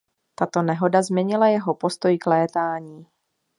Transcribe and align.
Tato 0.37 0.61
nehoda 0.61 1.01
změnila 1.01 1.47
jeho 1.47 1.75
postoj 1.75 2.17
k 2.17 2.25
létání. 2.25 3.07